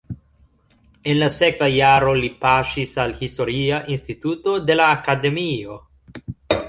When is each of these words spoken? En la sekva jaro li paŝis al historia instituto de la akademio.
En 1.11 1.17
la 1.23 1.27
sekva 1.35 1.67
jaro 1.73 2.15
li 2.23 2.31
paŝis 2.45 2.95
al 3.05 3.13
historia 3.21 3.83
instituto 3.97 4.57
de 4.71 4.79
la 4.81 4.89
akademio. 4.97 5.81